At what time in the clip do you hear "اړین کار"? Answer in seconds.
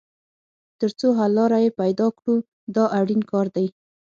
2.99-3.47